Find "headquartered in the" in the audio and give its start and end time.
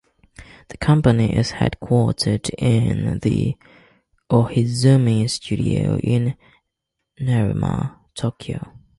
1.51-3.55